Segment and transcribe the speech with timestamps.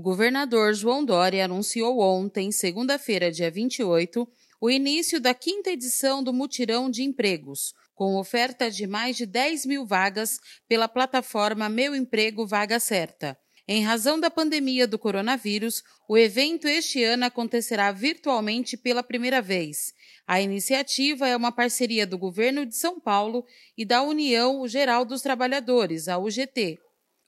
[0.03, 4.29] O governador João Dória anunciou ontem, segunda-feira, dia 28,
[4.61, 9.65] o início da quinta edição do Mutirão de Empregos, com oferta de mais de 10
[9.65, 13.39] mil vagas pela plataforma Meu Emprego Vaga Certa.
[13.69, 19.95] Em razão da pandemia do coronavírus, o evento este ano acontecerá virtualmente pela primeira vez
[20.27, 23.47] a iniciativa é uma parceria do governo de São Paulo
[23.79, 26.81] e da União Geral dos Trabalhadores, a UGT.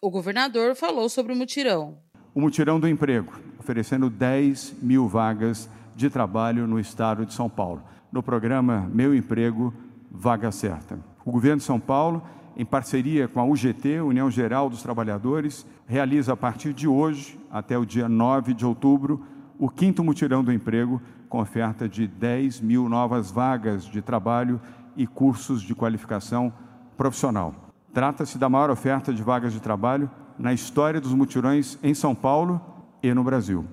[0.02, 2.03] O governador falou sobre o mutirão.
[2.34, 7.80] O mutirão do emprego, oferecendo 10 mil vagas de trabalho no estado de São Paulo,
[8.10, 9.72] no programa Meu Emprego,
[10.10, 10.98] Vaga Certa.
[11.24, 12.20] O governo de São Paulo,
[12.56, 17.78] em parceria com a UGT, União Geral dos Trabalhadores, realiza a partir de hoje, até
[17.78, 19.24] o dia 9 de outubro,
[19.56, 24.60] o quinto mutirão do emprego, com oferta de 10 mil novas vagas de trabalho
[24.96, 26.52] e cursos de qualificação
[26.96, 27.54] profissional.
[27.92, 32.60] Trata-se da maior oferta de vagas de trabalho na história dos mutirões em São Paulo
[33.02, 33.64] e no Brasil.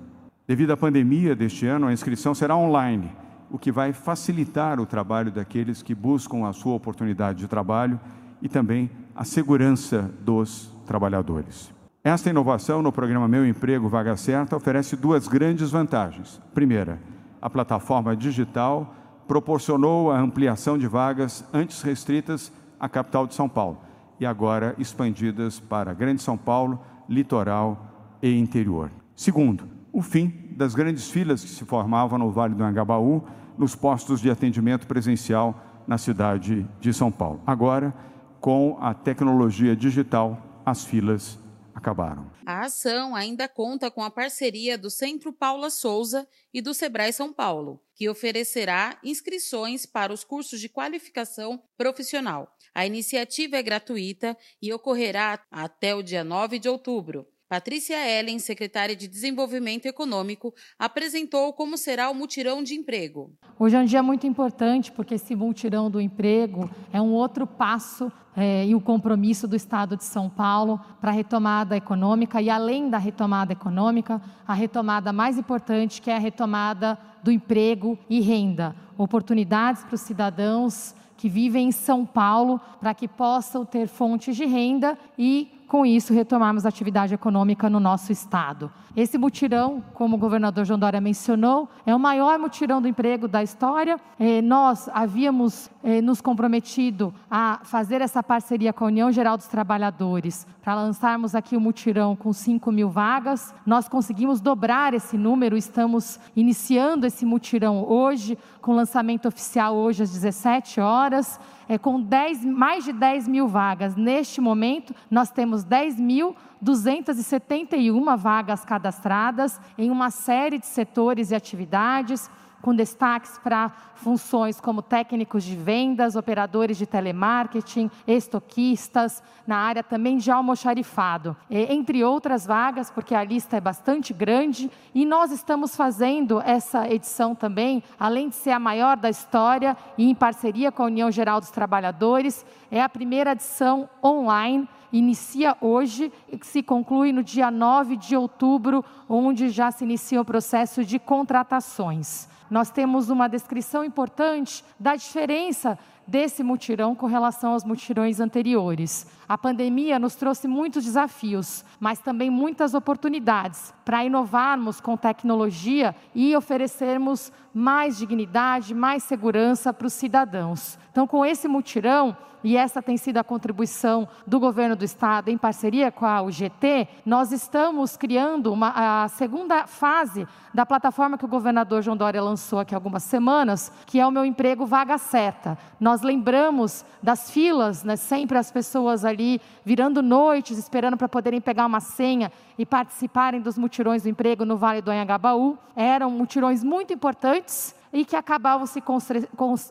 [0.46, 3.10] Devido à pandemia deste ano, a inscrição será online,
[3.50, 7.98] o que vai facilitar o trabalho daqueles que buscam a sua oportunidade de trabalho
[8.40, 11.72] e também a segurança dos trabalhadores.
[12.02, 16.40] Esta inovação no programa Meu Emprego Vaga Certa oferece duas grandes vantagens.
[16.52, 16.98] Primeira,
[17.40, 18.94] a plataforma digital
[19.28, 23.78] proporcionou a ampliação de vagas antes restritas à capital de São Paulo
[24.22, 28.90] e agora expandidas para Grande São Paulo, litoral e interior.
[29.16, 33.24] Segundo, o fim das grandes filas que se formavam no Vale do Angabaú
[33.58, 37.42] nos postos de atendimento presencial na cidade de São Paulo.
[37.44, 37.92] Agora,
[38.40, 41.36] com a tecnologia digital, as filas
[41.74, 42.30] acabaram.
[42.46, 47.32] A ação ainda conta com a parceria do Centro Paula Souza e do Sebrae São
[47.32, 52.56] Paulo, que oferecerá inscrições para os cursos de qualificação profissional.
[52.74, 57.26] A iniciativa é gratuita e ocorrerá até o dia 9 de outubro.
[57.46, 63.30] Patrícia Ellen, secretária de Desenvolvimento Econômico, apresentou como será o mutirão de emprego.
[63.58, 68.10] Hoje é um dia muito importante porque esse mutirão do emprego é um outro passo
[68.34, 72.88] é, e o compromisso do Estado de São Paulo para a retomada econômica e além
[72.88, 74.18] da retomada econômica,
[74.48, 80.00] a retomada mais importante que é a retomada do emprego e renda, oportunidades para os
[80.00, 85.86] cidadãos que vivem em São Paulo para que possam ter fontes de renda e com
[85.86, 88.70] isso retomarmos a atividade econômica no nosso estado.
[88.94, 93.42] Esse mutirão, como o governador João Dória mencionou, é o maior mutirão do emprego da
[93.42, 93.98] história.
[94.20, 99.46] Eh, nós havíamos eh, nos comprometido a fazer essa parceria com a União Geral dos
[99.46, 103.54] Trabalhadores para lançarmos aqui o mutirão com 5 mil vagas.
[103.64, 110.12] Nós conseguimos dobrar esse número, estamos iniciando esse mutirão hoje, com lançamento oficial hoje às
[110.12, 113.96] 17 horas é, com 10, mais de 10 mil vagas.
[113.96, 122.30] Neste momento, nós temos 10.271 vagas cadastradas em uma série de setores e atividades
[122.62, 130.16] com destaques para funções como técnicos de vendas, operadores de telemarketing, estoquistas, na área também
[130.16, 136.40] de almoxarifado, entre outras vagas, porque a lista é bastante grande, e nós estamos fazendo
[136.40, 140.86] essa edição também, além de ser a maior da história e em parceria com a
[140.86, 147.22] União Geral dos Trabalhadores, é a primeira edição online inicia hoje e se conclui no
[147.22, 152.28] dia 9 de outubro, onde já se inicia o processo de contratações.
[152.52, 159.06] Nós temos uma descrição importante da diferença desse mutirão com relação aos mutirões anteriores.
[159.28, 166.36] A pandemia nos trouxe muitos desafios, mas também muitas oportunidades para inovarmos com tecnologia e
[166.36, 170.78] oferecermos mais dignidade, mais segurança para os cidadãos.
[170.90, 175.38] Então, com esse mutirão, e essa tem sido a contribuição do governo do estado em
[175.38, 181.28] parceria com a UGT, nós estamos criando uma, a segunda fase da plataforma que o
[181.28, 185.56] governador João Dória lançou aqui há algumas semanas, que é o meu emprego vaga certa.
[185.78, 191.66] Nós lembramos das filas, né, sempre as pessoas ali virando noites, esperando para poderem pegar
[191.66, 195.58] uma senha e participarem dos mutirões do emprego no Vale do Anhangabaú.
[195.76, 198.82] Eram mutirões muito importantes e que acabavam se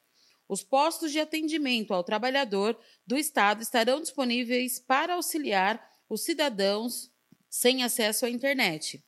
[0.51, 2.77] Os postos de atendimento ao trabalhador
[3.07, 7.09] do Estado estarão disponíveis para auxiliar os cidadãos
[7.49, 9.01] sem acesso à internet.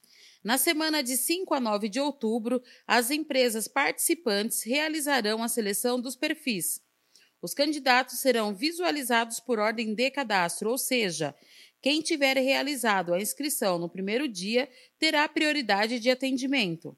[0.45, 6.15] Na semana de 5 a 9 de outubro, as empresas participantes realizarão a seleção dos
[6.15, 6.81] perfis.
[7.43, 11.35] Os candidatos serão visualizados por ordem de cadastro, ou seja,
[11.81, 16.97] quem tiver realizado a inscrição no primeiro dia terá prioridade de atendimento.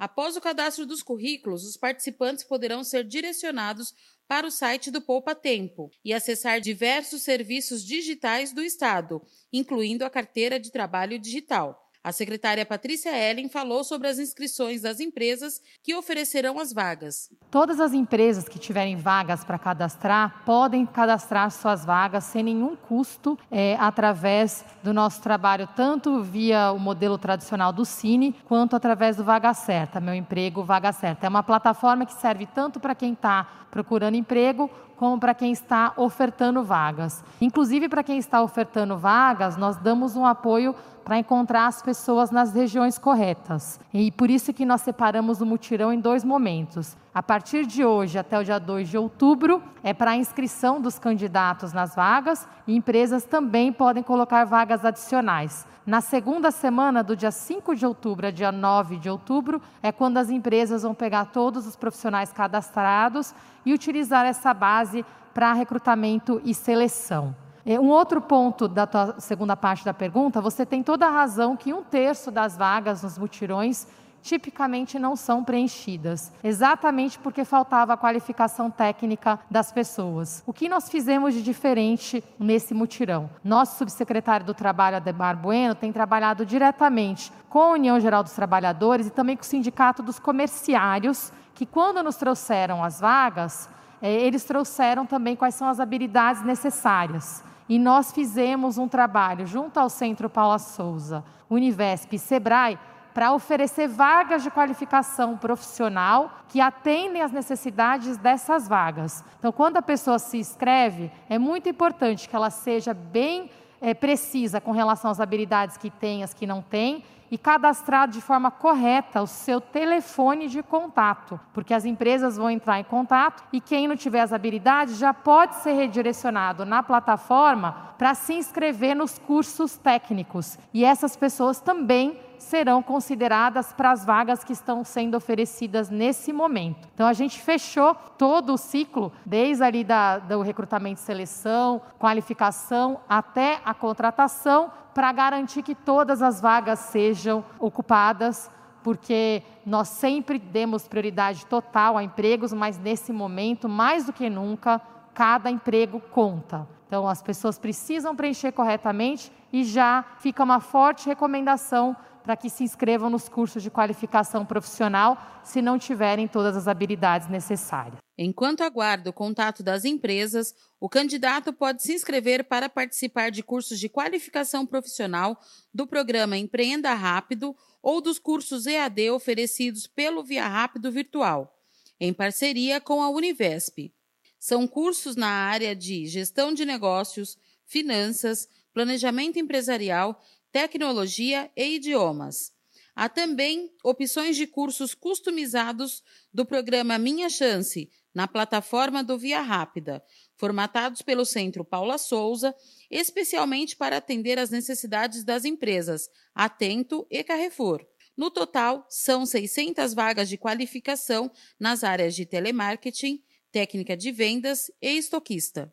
[0.00, 3.92] Após o cadastro dos currículos, os participantes poderão ser direcionados
[4.26, 9.20] para o site do Poupa Tempo e acessar diversos serviços digitais do Estado,
[9.52, 11.89] incluindo a carteira de trabalho digital.
[12.02, 17.28] A secretária Patrícia Ellen falou sobre as inscrições das empresas que oferecerão as vagas.
[17.50, 23.38] Todas as empresas que tiverem vagas para cadastrar podem cadastrar suas vagas sem nenhum custo
[23.50, 29.24] é, através do nosso trabalho, tanto via o modelo tradicional do Cine, quanto através do
[29.24, 31.26] Vaga Certa, Meu Emprego Vaga Certa.
[31.26, 35.94] É uma plataforma que serve tanto para quem está procurando emprego, como para quem está
[35.96, 37.24] ofertando vagas.
[37.40, 42.52] Inclusive, para quem está ofertando vagas, nós damos um apoio para encontrar as pessoas nas
[42.52, 43.80] regiões corretas.
[43.94, 46.98] E por isso que nós separamos o mutirão em dois momentos.
[47.12, 50.96] A partir de hoje até o dia 2 de outubro é para a inscrição dos
[50.96, 55.66] candidatos nas vagas e empresas também podem colocar vagas adicionais.
[55.84, 60.18] Na segunda semana, do dia 5 de outubro a dia 9 de outubro, é quando
[60.18, 63.34] as empresas vão pegar todos os profissionais cadastrados
[63.66, 67.34] e utilizar essa base para recrutamento e seleção.
[67.66, 71.56] É, um outro ponto da tua segunda parte da pergunta, você tem toda a razão
[71.56, 73.86] que um terço das vagas nos mutirões
[74.22, 80.42] tipicamente não são preenchidas, exatamente porque faltava a qualificação técnica das pessoas.
[80.46, 83.30] O que nós fizemos de diferente nesse mutirão?
[83.42, 89.06] Nosso subsecretário do Trabalho, Ademar Bueno, tem trabalhado diretamente com a União Geral dos Trabalhadores
[89.06, 93.68] e também com o Sindicato dos Comerciários, que quando nos trouxeram as vagas,
[94.00, 97.44] é, eles trouxeram também quais são as habilidades necessárias.
[97.68, 102.78] E nós fizemos um trabalho junto ao Centro Paula Souza, Univesp e Sebrae
[103.12, 109.24] para oferecer vagas de qualificação profissional que atendem às necessidades dessas vagas.
[109.38, 113.50] Então, quando a pessoa se inscreve, é muito importante que ela seja bem
[113.80, 118.20] é, precisa com relação às habilidades que tem, as que não tem, e cadastrar de
[118.20, 123.60] forma correta o seu telefone de contato, porque as empresas vão entrar em contato e
[123.60, 129.18] quem não tiver as habilidades já pode ser redirecionado na plataforma para se inscrever nos
[129.18, 130.58] cursos técnicos.
[130.74, 136.88] E essas pessoas também serão consideradas para as vagas que estão sendo oferecidas nesse momento.
[136.94, 143.00] Então a gente fechou todo o ciclo, desde ali da, do recrutamento e seleção, qualificação
[143.08, 148.50] até a contratação, para garantir que todas as vagas sejam ocupadas,
[148.82, 154.80] porque nós sempre demos prioridade total a empregos, mas nesse momento, mais do que nunca,
[155.14, 156.66] cada emprego conta.
[156.86, 162.62] Então, as pessoas precisam preencher corretamente e já fica uma forte recomendação para que se
[162.62, 167.98] inscrevam nos cursos de qualificação profissional se não tiverem todas as habilidades necessárias.
[168.22, 173.78] Enquanto aguarda o contato das empresas, o candidato pode se inscrever para participar de cursos
[173.80, 175.40] de qualificação profissional
[175.72, 181.50] do programa Empreenda Rápido ou dos cursos EAD oferecidos pelo Via Rápido Virtual,
[181.98, 183.90] em parceria com a Univesp.
[184.38, 192.52] São cursos na área de gestão de negócios, finanças, planejamento empresarial, tecnologia e idiomas.
[192.94, 196.02] Há também opções de cursos customizados
[196.32, 200.02] do programa Minha Chance, na plataforma do Via Rápida,
[200.36, 202.54] formatados pelo Centro Paula Souza,
[202.90, 207.86] especialmente para atender às necessidades das empresas Atento e Carrefour.
[208.16, 214.98] No total, são 600 vagas de qualificação nas áreas de telemarketing, técnica de vendas e
[214.98, 215.72] estoquista.